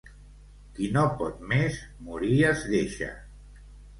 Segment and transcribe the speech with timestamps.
[0.77, 3.13] Qui no pot més, morir es deixa.